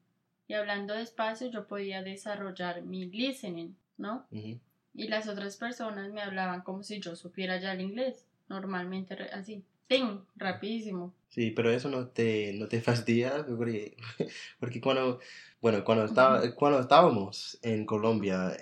Y 0.46 0.54
hablando 0.54 0.94
despacio 0.94 1.50
yo 1.50 1.66
podía 1.66 2.02
desarrollar 2.02 2.82
mi 2.82 3.06
listening, 3.06 3.74
¿no? 3.96 4.26
Ujú. 4.30 4.58
Y 4.94 5.08
las 5.08 5.28
otras 5.28 5.56
personas 5.56 6.12
me 6.12 6.22
hablaban 6.22 6.62
como 6.62 6.82
si 6.82 7.00
yo 7.00 7.16
supiera 7.16 7.58
ya 7.58 7.72
el 7.72 7.80
inglés. 7.80 8.24
Normalmente 8.48 9.14
así. 9.32 9.62
¡Ting! 9.86 10.20
Rapidísimo. 10.36 11.14
Sí, 11.28 11.50
pero 11.50 11.70
eso 11.70 11.88
no 11.88 12.08
te, 12.08 12.52
no 12.54 12.68
te 12.68 12.80
fastidia 12.80 13.44
porque, 13.46 13.96
porque 14.60 14.80
cuando, 14.80 15.20
bueno, 15.60 15.84
cuando, 15.84 16.04
estaba, 16.04 16.54
cuando 16.54 16.80
estábamos 16.80 17.58
en 17.62 17.86
Colombia, 17.86 18.56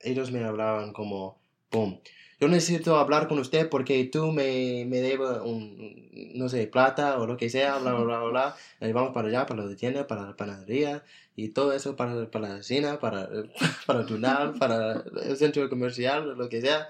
ellos 0.00 0.30
me 0.32 0.44
hablaban 0.44 0.92
como, 0.92 1.38
boom, 1.70 2.00
yo 2.40 2.48
necesito 2.48 2.96
hablar 2.96 3.28
con 3.28 3.38
usted 3.38 3.68
porque 3.68 4.04
tú 4.04 4.26
me, 4.32 4.84
me 4.86 5.00
debes 5.00 5.38
un, 5.42 6.10
no 6.34 6.48
sé, 6.48 6.66
plata 6.66 7.18
o 7.18 7.26
lo 7.26 7.36
que 7.36 7.48
sea, 7.48 7.78
bla, 7.78 7.94
bla, 7.94 8.18
bla, 8.18 8.28
bla. 8.28 8.56
Y 8.80 8.92
vamos 8.92 9.12
para 9.12 9.28
allá, 9.28 9.46
para 9.46 9.64
la 9.64 9.74
tienda, 9.76 10.06
para 10.06 10.22
la 10.26 10.36
panadería 10.36 11.02
y 11.34 11.48
todo 11.48 11.72
eso 11.72 11.96
para, 11.96 12.30
para 12.30 12.48
la 12.48 12.56
cocina, 12.56 12.98
para, 12.98 13.28
para 13.86 14.00
el 14.00 14.06
tunal, 14.06 14.54
para 14.58 15.04
el 15.24 15.36
centro 15.36 15.68
comercial, 15.68 16.36
lo 16.36 16.48
que 16.48 16.60
sea. 16.60 16.88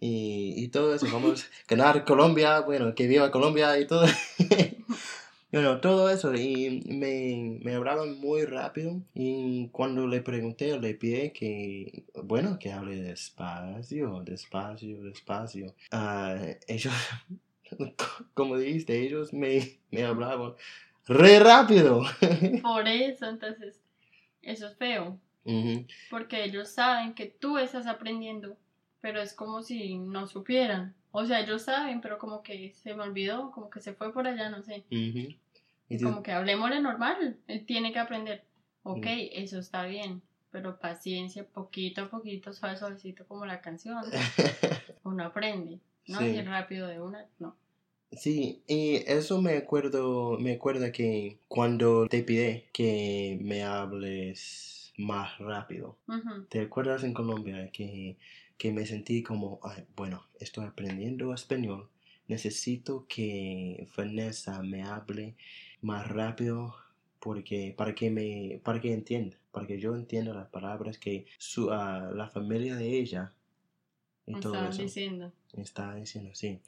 Y, 0.00 0.54
y 0.56 0.68
todo 0.68 0.94
eso, 0.94 1.06
vamos 1.12 1.44
a 1.44 1.46
ganar 1.68 2.04
Colombia, 2.04 2.60
bueno, 2.60 2.94
que 2.94 3.06
viva 3.06 3.30
Colombia 3.30 3.78
y 3.78 3.86
todo. 3.86 4.06
Bueno, 5.54 5.80
todo 5.80 6.10
eso, 6.10 6.34
y 6.34 6.82
me, 6.88 7.60
me 7.62 7.76
hablaban 7.76 8.18
muy 8.18 8.44
rápido, 8.44 9.00
y 9.14 9.68
cuando 9.68 10.08
le 10.08 10.20
pregunté, 10.20 10.80
le 10.80 10.94
pide 10.94 11.32
que, 11.32 12.02
bueno, 12.24 12.58
que 12.58 12.72
hable 12.72 12.96
despacio, 12.96 14.20
despacio, 14.24 15.00
despacio. 15.04 15.72
Ah, 15.92 16.36
ellos, 16.66 16.92
como 18.34 18.56
dijiste, 18.56 19.00
ellos 19.00 19.32
me, 19.32 19.78
me 19.92 20.02
hablaban 20.02 20.54
re 21.06 21.38
rápido. 21.38 22.02
Por 22.62 22.88
eso, 22.88 23.28
entonces, 23.28 23.80
eso 24.42 24.66
es 24.66 24.76
feo. 24.76 25.20
Porque 26.10 26.42
ellos 26.42 26.68
saben 26.70 27.14
que 27.14 27.26
tú 27.26 27.58
estás 27.58 27.86
aprendiendo, 27.86 28.56
pero 29.00 29.22
es 29.22 29.32
como 29.34 29.62
si 29.62 29.98
no 29.98 30.26
supieran. 30.26 30.96
O 31.12 31.24
sea, 31.24 31.38
ellos 31.38 31.62
saben, 31.62 32.00
pero 32.00 32.18
como 32.18 32.42
que 32.42 32.72
se 32.72 32.92
me 32.92 33.04
olvidó, 33.04 33.52
como 33.52 33.70
que 33.70 33.78
se 33.78 33.94
fue 33.94 34.12
por 34.12 34.26
allá, 34.26 34.48
no 34.48 34.64
sé. 34.64 34.82
Y 35.88 35.98
Como 35.98 36.22
que 36.22 36.32
hablemosle 36.32 36.80
normal, 36.80 37.38
él 37.46 37.66
tiene 37.66 37.92
que 37.92 37.98
aprender. 37.98 38.44
Ok, 38.82 39.06
eso 39.32 39.58
está 39.58 39.84
bien, 39.86 40.22
pero 40.50 40.78
paciencia, 40.78 41.46
poquito 41.46 42.02
a 42.02 42.10
poquito, 42.10 42.52
suave, 42.52 42.76
suavecito, 42.76 43.26
como 43.26 43.46
la 43.46 43.60
canción. 43.60 44.04
Uno 45.04 45.24
aprende, 45.24 45.80
no 46.08 46.18
Sí. 46.18 46.24
así 46.36 46.42
rápido 46.42 46.86
de 46.88 47.00
una, 47.00 47.28
no. 47.38 47.56
Sí, 48.12 48.62
y 48.68 48.96
eso 49.10 49.42
me 49.42 49.56
acuerdo, 49.56 50.38
me 50.38 50.52
acuerda 50.52 50.92
que 50.92 51.40
cuando 51.48 52.06
te 52.06 52.22
pide 52.22 52.68
que 52.72 53.38
me 53.42 53.64
hables 53.64 54.92
más 54.96 55.36
rápido, 55.38 55.98
Ujú, 56.08 56.46
¿te 56.48 56.60
acuerdas 56.60 57.02
en 57.02 57.12
Colombia 57.12 57.70
que, 57.72 58.16
que 58.56 58.72
me 58.72 58.86
sentí 58.86 59.22
como, 59.24 59.58
"Ay, 59.64 59.84
bueno, 59.96 60.24
estoy 60.38 60.66
aprendiendo 60.66 61.34
español, 61.34 61.90
necesito 62.28 63.06
que 63.08 63.88
Vanessa 63.96 64.62
me 64.62 64.82
hable 64.84 65.34
más 65.84 66.08
rápido 66.08 66.74
porque 67.20 67.74
para 67.76 67.94
que 67.94 68.10
me 68.10 68.60
para 68.64 68.80
que 68.80 68.92
entienda, 68.92 69.36
para 69.52 69.66
que 69.66 69.78
yo 69.78 69.94
entienda 69.94 70.34
las 70.34 70.48
palabras 70.48 70.98
que 70.98 71.26
su 71.38 71.70
ah, 71.72 72.10
la 72.14 72.28
familia 72.28 72.76
de 72.76 72.98
ella 72.98 73.32
y 74.26 74.34
todo 74.40 74.64
eso 74.66 74.82
diciendo. 74.82 75.32
está 75.52 75.94
diciendo 75.94 76.30
así. 76.32 76.60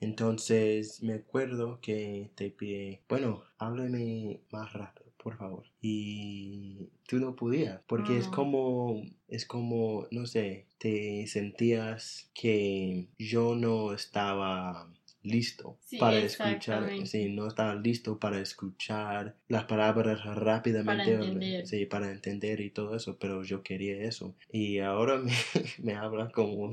Entonces 0.00 1.02
me 1.02 1.14
acuerdo 1.14 1.80
que 1.80 2.30
te 2.34 2.50
pide, 2.50 3.02
bueno, 3.08 3.44
háblame 3.58 4.40
más 4.50 4.72
rápido, 4.72 5.10
por 5.16 5.36
favor. 5.36 5.64
Y 5.80 6.88
tú 7.08 7.18
no 7.20 7.36
podías, 7.36 7.80
porque 7.86 8.18
es 8.18 8.28
Mm. 8.28 8.30
como, 8.32 9.02
es 9.28 9.46
como, 9.46 10.06
no 10.10 10.26
sé, 10.26 10.66
te 10.78 11.26
sentías 11.28 12.30
que 12.34 13.08
yo 13.18 13.54
no 13.54 13.92
estaba 13.94 14.92
listo 15.24 15.76
Sí, 15.80 15.98
para 15.98 16.18
escuchar, 16.18 16.92
sí, 17.06 17.28
no 17.30 17.48
estaba 17.48 17.74
listo 17.74 18.18
para 18.18 18.38
escuchar 18.40 19.36
las 19.48 19.64
palabras 19.64 20.24
rápidamente, 20.24 21.12
Para 21.12 21.24
entender. 21.24 21.66
sí, 21.66 21.86
para 21.86 22.10
entender 22.12 22.60
y 22.60 22.70
todo 22.70 22.94
eso, 22.94 23.18
pero 23.18 23.42
yo 23.42 23.62
quería 23.62 23.96
eso. 24.04 24.36
Y 24.52 24.78
ahora 24.78 25.16
me, 25.18 25.32
me 25.82 25.94
habla 25.94 26.30
como, 26.30 26.72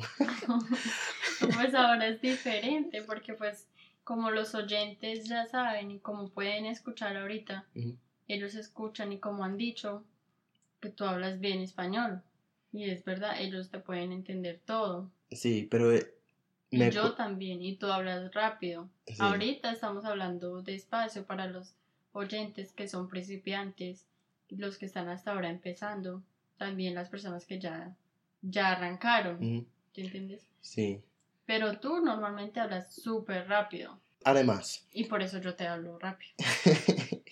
pues 1.56 1.74
ahora 1.76 2.08
es 2.08 2.22
diferente 2.22 3.02
porque 3.04 3.34
pues 3.34 3.68
como 4.04 4.32
los 4.32 4.56
oyentes 4.56 5.28
ya 5.28 5.46
saben 5.48 5.92
y 5.92 6.00
como 6.00 6.30
pueden 6.30 6.66
escuchar 6.66 7.16
ahorita, 7.18 7.66
Ujú. 7.76 7.98
ellos 8.28 8.56
escuchan 8.56 9.12
y 9.14 9.20
como 9.20 9.44
han 9.44 9.58
dicho 9.58 10.04
que 10.82 10.90
tú 10.90 11.06
hablas 11.06 11.40
bien 11.40 11.60
español. 11.62 12.22
Y 12.74 12.90
es 12.90 13.04
verdad, 13.04 13.40
ellos 13.42 13.70
te 13.70 13.80
pueden 13.80 14.12
entender 14.12 14.60
todo. 14.66 15.12
sí, 15.32 15.68
pero 15.70 15.92
eh, 15.94 16.14
Y 16.72 16.78
me, 16.78 16.90
yo 16.92 17.14
también, 17.14 17.62
y 17.62 17.76
tú 17.76 17.88
hablas 17.88 18.34
rápido. 18.34 18.90
sí, 19.06 19.16
Ahorita 19.20 19.72
estamos 19.72 20.06
hablando 20.06 20.62
despacio 20.62 21.26
para 21.26 21.48
los 21.48 21.74
oyentes 22.14 22.72
que 22.72 22.88
son 22.88 23.08
principiantes, 23.08 24.06
los 24.50 24.78
que 24.78 24.86
están 24.86 25.10
hasta 25.10 25.32
ahora 25.32 25.50
empezando, 25.50 26.24
también 26.58 26.96
las 26.96 27.10
personas 27.10 27.46
que 27.46 27.60
ya, 27.60 27.96
ya 28.42 28.72
arrancaron, 28.72 29.66
¿te 29.94 30.02
entiendes? 30.02 30.48
sí. 30.62 31.02
Pero 31.46 31.80
tú 31.80 32.00
normalmente 32.00 32.60
hablas 32.60 32.94
súper 32.94 33.48
rápido 33.48 34.00
Además, 34.24 34.86
y 34.94 35.06
por 35.06 35.22
eso 35.22 35.40
yo 35.40 35.56
te 35.56 35.68
hablo 35.68 35.98
rápido. 36.00 36.32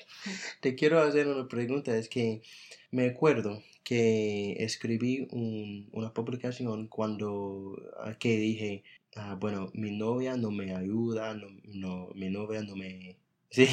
Te 0.61 0.75
quiero 0.75 0.99
hacer 0.99 1.27
una 1.27 1.47
pregunta, 1.47 1.95
es 1.95 2.09
que 2.09 2.41
me 2.91 3.05
acuerdo 3.07 3.61
que 3.83 4.53
escribí 4.63 5.27
un- 5.31 5.89
una 5.93 6.13
publicación 6.13 6.87
cuando 6.87 7.75
ah, 7.99 8.15
que 8.19 8.37
dije, 8.37 8.83
ah, 9.15 9.35
bueno, 9.39 9.69
mi 9.73 9.91
novia 9.91 10.37
no 10.37 10.51
me 10.51 10.75
ayuda, 10.75 11.33
no, 11.33 11.47
no, 11.65 12.09
mi 12.15 12.29
novia 12.29 12.61
no 12.63 12.75
me... 12.75 13.17
Sí. 13.51 13.65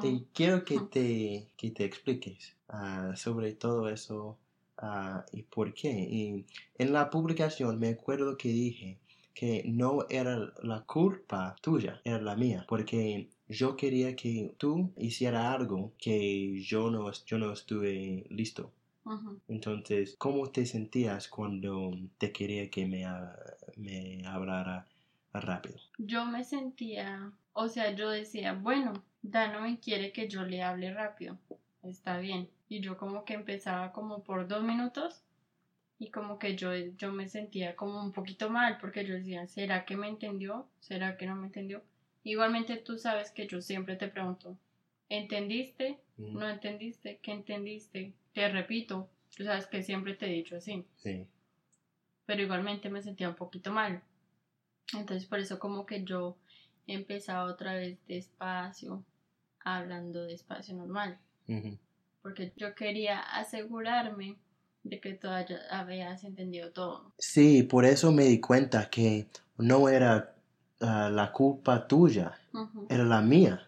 Te 0.00 0.24
quiero 0.32 0.64
que 0.64 0.80
te, 0.80 1.48
que 1.58 1.70
te 1.70 1.84
expliques 1.84 2.56
ah, 2.68 3.12
sobre 3.14 3.52
todo 3.52 3.88
eso 3.88 4.38
ah, 4.78 5.24
y 5.32 5.42
por 5.42 5.74
qué. 5.74 5.90
Y 5.90 6.46
en 6.78 6.92
la 6.92 7.10
publicación 7.10 7.78
me 7.78 7.88
acuerdo 7.90 8.36
que 8.38 8.48
dije 8.48 8.98
que 9.34 9.62
no 9.66 10.06
era 10.08 10.54
la 10.62 10.80
culpa 10.86 11.56
tuya, 11.60 12.00
era 12.04 12.20
la 12.22 12.36
mía, 12.36 12.64
porque 12.68 13.28
yo 13.48 13.76
quería 13.76 14.16
que 14.16 14.54
tú 14.56 14.92
hiciera 14.96 15.52
algo 15.52 15.92
que 15.98 16.58
yo 16.62 16.90
no, 16.90 17.10
yo 17.26 17.38
no 17.38 17.52
estuve 17.52 18.26
listo. 18.30 18.72
Entonces, 19.48 20.16
¿cómo 20.18 20.50
te 20.50 20.66
sentías 20.66 21.28
cuando 21.28 21.92
te 22.18 22.32
quería 22.32 22.68
que 22.70 22.86
me, 22.86 23.06
me 23.76 24.26
hablara 24.26 24.86
rápido? 25.32 25.76
Yo 25.98 26.24
me 26.24 26.44
sentía, 26.44 27.32
o 27.52 27.68
sea, 27.68 27.94
yo 27.94 28.10
decía, 28.10 28.54
bueno, 28.54 28.92
Dano 29.22 29.60
me 29.60 29.78
quiere 29.78 30.12
que 30.12 30.28
yo 30.28 30.42
le 30.42 30.62
hable 30.62 30.92
rápido, 30.92 31.38
está 31.82 32.18
bien. 32.18 32.48
Y 32.68 32.80
yo 32.80 32.96
como 32.96 33.24
que 33.24 33.34
empezaba 33.34 33.92
como 33.92 34.22
por 34.22 34.48
dos 34.48 34.62
minutos 34.62 35.22
y 35.98 36.10
como 36.10 36.38
que 36.38 36.56
yo, 36.56 36.74
yo 36.74 37.12
me 37.12 37.28
sentía 37.28 37.76
como 37.76 38.02
un 38.02 38.12
poquito 38.12 38.50
mal 38.50 38.78
porque 38.80 39.04
yo 39.06 39.14
decía, 39.14 39.46
¿será 39.46 39.84
que 39.84 39.96
me 39.96 40.08
entendió? 40.08 40.66
¿Será 40.80 41.16
que 41.16 41.26
no 41.26 41.36
me 41.36 41.46
entendió? 41.46 41.82
Igualmente 42.24 42.76
tú 42.76 42.98
sabes 42.98 43.30
que 43.30 43.46
yo 43.46 43.60
siempre 43.62 43.96
te 43.96 44.08
pregunto, 44.08 44.58
¿entendiste? 45.08 46.00
¿No 46.18 46.48
entendiste? 46.48 47.18
¿Qué 47.22 47.32
entendiste? 47.32 48.14
Te 48.32 48.48
repito, 48.48 49.08
tú 49.36 49.44
sabes 49.44 49.66
que 49.66 49.82
siempre 49.82 50.14
te 50.14 50.26
he 50.26 50.30
dicho 50.30 50.56
así 50.56 50.84
Sí. 50.96 51.26
pero 52.24 52.42
igualmente 52.42 52.88
me 52.88 53.02
sentía 53.02 53.28
un 53.28 53.34
poquito 53.36 53.70
mal. 53.72 54.02
Entonces 54.96 55.26
por 55.26 55.38
eso 55.38 55.58
como 55.58 55.84
que 55.86 56.04
yo 56.04 56.36
empezaba 56.86 57.44
otra 57.44 57.74
vez 57.74 57.98
despacio, 58.06 59.04
hablando 59.60 60.24
despacio 60.24 60.74
normal, 60.74 61.18
porque 62.22 62.52
yo 62.56 62.74
quería 62.74 63.20
asegurarme 63.20 64.36
de 64.84 65.00
que 65.00 65.14
tú 65.14 65.28
habías 65.70 66.22
entendido 66.24 66.70
todo. 66.70 67.12
Sí, 67.18 67.64
por 67.64 67.84
eso 67.84 68.12
me 68.12 68.24
di 68.24 68.40
cuenta 68.40 68.88
que 68.88 69.26
no 69.58 69.88
era 69.88 70.34
ah, 70.80 71.10
la 71.12 71.32
culpa 71.32 71.86
tuya, 71.88 72.38
era 72.88 73.04
la 73.04 73.20
mía, 73.20 73.65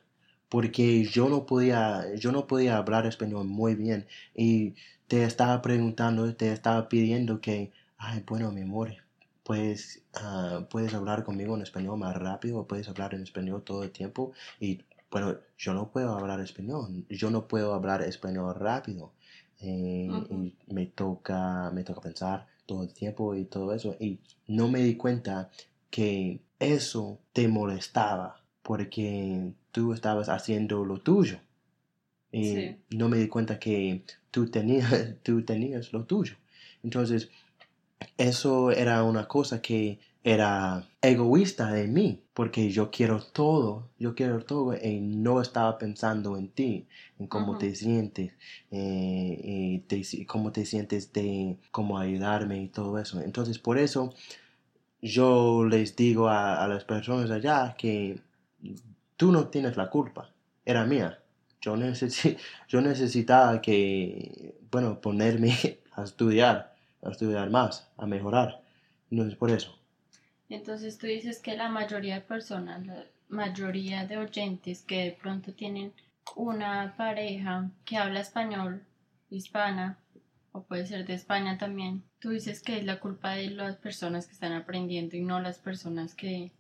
porque 0.49 1.05
yo 1.05 1.29
no 1.29 1.47
podía, 1.47 2.15
yo 2.17 2.33
no 2.33 2.47
podía 2.47 2.77
hablar 2.79 3.07
español 3.07 3.47
muy 3.47 3.75
bien 3.75 4.07
y 4.35 4.75
te 5.07 5.25
estaba 5.25 5.61
preguntando, 5.63 6.35
te 6.37 6.53
estaba 6.53 6.89
pidiendo 6.89 7.41
que, 7.41 7.73
ay, 7.99 8.25
bueno, 8.27 8.53
mi 8.53 8.63
amor, 8.63 8.95
pues, 9.43 10.03
ah, 10.15 10.67
puedes 10.71 10.95
hablar 10.95 11.25
conmigo 11.25 11.55
en 11.57 11.63
español 11.63 11.99
más 11.99 12.17
rápido, 12.17 12.67
puedes 12.67 12.89
hablar 12.89 13.15
en 13.15 13.23
español 13.23 13.63
todo 13.65 13.83
el 13.85 13.91
tiempo 13.93 14.33
y, 14.61 14.81
bueno, 15.11 15.37
yo 15.57 15.75
no 15.75 15.91
puedo 15.91 16.17
hablar 16.17 16.41
español, 16.41 17.07
yo 17.09 17.31
no 17.31 17.49
puedo 17.49 17.75
hablar 17.75 18.03
español 18.03 18.55
rápido. 18.55 19.13
eh, 19.61 20.07
Ujú. 20.09 20.35
y 20.35 20.57
me 20.73 20.87
toca, 20.87 21.71
me 21.73 21.83
toca 21.85 22.01
pensar 22.01 22.47
todo 22.67 22.83
el 22.85 22.93
tiempo 22.95 23.35
y 23.35 23.45
todo 23.47 23.73
eso 23.75 23.97
y 23.99 24.21
no 24.47 24.69
me 24.69 24.81
di 24.81 24.97
cuenta 24.97 25.51
que 25.91 26.43
eso 26.61 27.19
te 27.33 27.49
molestaba 27.49 28.37
porque 28.63 29.53
tú 29.73 29.93
estabas 29.93 30.29
haciendo 30.29 30.85
lo 30.85 30.99
tuyo. 30.99 31.39
Y 32.31 32.45
Sí. 32.45 32.77
no 32.91 33.09
me 33.09 33.17
di 33.17 33.29
cuenta 33.29 33.59
que 33.59 34.03
tú 34.31 34.51
tenías, 34.51 34.91
tú 35.23 35.43
tenías 35.45 35.93
lo 35.93 36.05
tuyo. 36.05 36.35
Entonces, 36.83 37.31
eso 38.17 38.71
era 38.71 39.03
una 39.03 39.27
cosa 39.27 39.61
que 39.63 39.99
era 40.25 40.85
egoísta 41.01 41.73
de 41.73 41.87
mí, 41.87 42.23
porque 42.35 42.71
yo 42.71 42.91
quiero 42.91 43.21
todo, 43.23 43.89
yo 43.99 44.15
quiero 44.15 44.45
todo 44.45 44.75
y 44.77 45.01
no 45.01 45.41
estaba 45.41 45.79
pensando 45.79 46.37
en 46.37 46.49
ti, 46.49 46.87
en 47.19 47.29
cómo 47.29 47.53
Ujú. 47.53 47.61
te 47.61 47.75
sientes, 47.75 48.33
eh, 48.71 49.41
y 49.43 49.79
te 49.81 50.03
cómo 50.27 50.53
te 50.53 50.67
sientes 50.67 51.13
de 51.13 51.57
cómo 51.71 51.99
ayudarme 51.99 52.63
y 52.63 52.69
todo 52.69 52.99
eso. 52.99 53.21
Entonces, 53.23 53.59
por 53.59 53.79
eso 53.79 54.13
yo 55.01 55.65
les 55.65 55.95
digo 55.97 56.29
a, 56.29 56.63
a 56.63 56.69
las 56.69 56.85
personas 56.85 57.31
allá 57.31 57.75
que 57.79 58.19
tú 59.17 59.33
no 59.33 59.49
tienes 59.49 59.77
la 59.77 59.91
culpa, 59.91 60.31
era 60.65 60.85
mía. 60.85 61.19
Yo, 61.61 61.77
necesi- 61.77 62.39
yo 62.69 62.81
necesitaba 62.81 63.61
que, 63.61 64.57
bueno, 64.71 65.01
ponerme 65.01 65.57
a 65.93 66.05
estudiar, 66.05 66.75
a 67.03 67.11
estudiar 67.11 67.51
más, 67.51 67.91
a 67.97 68.07
mejorar. 68.07 68.63
No 69.11 69.25
es 69.25 69.35
por 69.35 69.51
eso. 69.51 69.79
Entonces 70.49 70.99
tú 70.99 71.07
dices 71.07 71.41
que 71.41 71.57
la 71.57 71.69
mayoría 71.69 72.15
de 72.17 72.21
personas, 72.23 72.87
la 72.87 73.05
mayoría 73.29 74.07
de 74.07 74.17
oyentes 74.17 74.83
que 74.83 75.05
de 75.05 75.13
pronto 75.13 75.53
tienen 75.53 75.93
una 76.37 76.95
pareja 76.97 77.71
que 77.85 77.97
habla 77.97 78.21
español, 78.21 78.83
hispana, 79.31 79.99
o 80.53 80.63
puede 80.63 80.87
ser 80.87 81.07
de 81.07 81.15
España 81.15 81.59
también, 81.59 82.03
tú 82.19 82.31
dices 82.31 82.63
que 82.63 82.79
es 82.79 82.85
la 82.85 82.99
culpa 82.99 83.33
de 83.33 83.51
las 83.51 83.77
personas 83.77 84.27
que 84.27 84.33
están 84.33 84.53
aprendiendo 84.53 85.17
y 85.17 85.21
no 85.21 85.41
las 85.41 85.59
personas 85.59 86.15
que, 86.15 86.53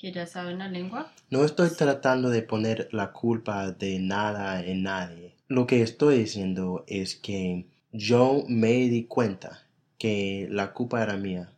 que 0.00 0.12
ya 0.12 0.26
saben 0.26 0.58
la 0.58 0.68
lengua. 0.68 1.12
No 1.28 1.44
estoy 1.44 1.68
tratando 1.76 2.30
de 2.30 2.40
poner 2.42 2.88
la 2.92 3.12
culpa 3.12 3.70
de 3.70 3.98
nada 3.98 4.64
en 4.64 4.82
nadie. 4.84 5.34
Lo 5.46 5.66
que 5.66 5.82
estoy 5.82 6.18
diciendo 6.18 6.84
es 6.86 7.16
que 7.16 7.66
yo 7.92 8.44
me 8.48 8.72
di 8.88 9.04
cuenta 9.04 9.66
que 9.98 10.48
la 10.50 10.72
culpa 10.72 11.02
era 11.02 11.16
mía 11.18 11.52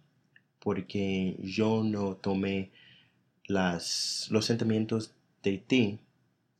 porque 0.58 1.36
yo 1.42 1.84
no 1.84 2.16
tomé 2.16 2.70
las, 3.46 4.26
los 4.30 4.44
sentimientos 4.46 5.12
de 5.42 5.58
ti 5.58 5.98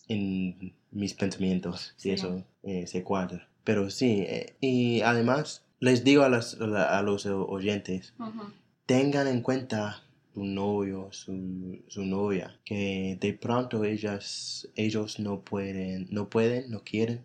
en 0.09 0.73
mis 0.91 1.15
pensamientos, 1.15 1.95
si 1.97 2.09
Sí. 2.11 2.15
eso 2.15 2.45
eh, 2.63 2.87
se 2.87 3.03
cuadra. 3.03 3.49
Pero 3.65 3.91
sí, 3.91 4.21
eh, 4.27 4.55
y 4.61 5.01
además 5.03 5.63
les 5.81 6.05
digo 6.05 6.23
a, 6.23 6.29
las- 6.29 6.61
a 6.61 7.03
los 7.03 7.27
oyentes, 7.27 8.15
Ujú. 8.19 8.53
tengan 8.87 9.27
en 9.27 9.41
cuenta 9.41 10.03
su 10.35 10.45
novio, 10.45 11.09
su, 11.13 11.83
su 11.89 12.05
novia, 12.05 12.59
que 12.65 13.19
de 13.21 13.33
pronto 13.35 13.85
ellas, 13.85 14.69
ellos 14.75 15.19
no 15.19 15.41
pueden, 15.41 16.09
no 16.11 16.29
pueden, 16.29 16.71
no 16.71 16.83
quieren 16.85 17.25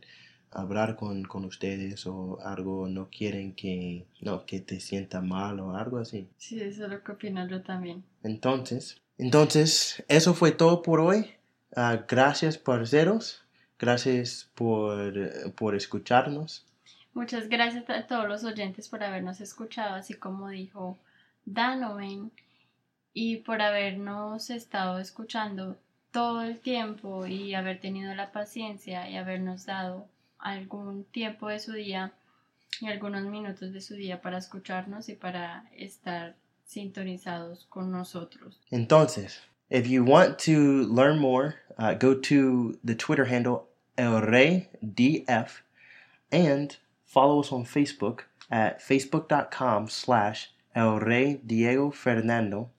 hablar 0.51 0.95
con, 0.95 1.23
con 1.23 1.45
ustedes 1.45 2.05
o 2.07 2.39
algo, 2.43 2.87
no 2.87 3.09
quieren 3.09 3.53
que, 3.53 4.05
no, 4.21 4.45
que 4.45 4.59
te 4.59 4.79
sienta 4.79 5.21
mal 5.21 5.59
o 5.59 5.75
algo 5.75 5.99
así. 5.99 6.27
Sí, 6.37 6.59
eso 6.59 6.85
es 6.85 6.91
lo 6.91 7.03
que 7.03 7.11
opino 7.11 7.47
yo 7.47 7.61
también. 7.61 8.03
Entonces, 8.23 9.01
entonces, 9.17 10.03
eso 10.07 10.33
fue 10.33 10.51
todo 10.51 10.81
por 10.81 10.99
hoy. 10.99 11.31
Ah, 11.75 12.05
gracias, 12.07 12.57
parceros. 12.57 13.43
Gracias 13.79 14.49
por, 14.55 15.53
por 15.55 15.75
escucharnos. 15.75 16.65
Muchas 17.13 17.49
gracias 17.49 17.89
a 17.89 18.05
todos 18.05 18.27
los 18.27 18.43
oyentes 18.43 18.89
por 18.89 19.03
habernos 19.03 19.41
escuchado, 19.41 19.95
así 19.95 20.13
como 20.13 20.49
dijo 20.49 20.99
Danoven, 21.45 22.31
y 23.19 23.37
por 23.37 23.63
habernos 23.63 24.51
estado 24.51 24.99
escuchando 24.99 25.75
todo 26.11 26.43
el 26.43 26.59
tiempo 26.59 27.25
y 27.25 27.55
haber 27.55 27.79
tenido 27.79 28.13
la 28.13 28.31
paciencia 28.31 29.09
y 29.09 29.17
habernos 29.17 29.65
dado 29.65 30.07
algún 30.37 31.03
tiempo 31.03 31.47
de 31.47 31.57
su 31.57 31.71
día 31.71 32.13
y 32.79 32.85
algunos 32.85 33.23
minutos 33.23 33.73
de 33.73 33.81
su 33.81 33.95
día 33.95 34.21
para 34.21 34.37
escucharnos 34.37 35.09
y 35.09 35.15
para 35.15 35.67
estar 35.75 36.35
sintonizados 36.63 37.65
con 37.69 37.91
nosotros. 37.91 38.61
Entonces, 38.69 39.41
If 39.71 39.87
you 39.87 40.03
want 40.03 40.37
to 40.45 40.83
learn 40.83 41.17
more, 41.17 41.55
uh, 41.79 41.95
go 41.95 42.13
to 42.13 42.77
the 42.83 42.93
Twitter 42.93 43.25
handle 43.25 43.67
El 43.97 44.21
Rey 44.21 44.69
DF 44.85 45.61
and 46.31 46.77
follow 47.03 47.39
us 47.39 47.51
on 47.51 47.65
Facebook 47.65 48.25
at 48.51 48.79
facebook.com 48.79 49.89
slash 49.89 50.49
El 50.75 50.99
Rey 50.99 51.41
Diego 51.43 51.89
Fernando 51.89 52.69